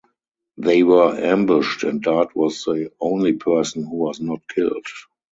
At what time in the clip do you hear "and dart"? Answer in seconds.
1.83-2.35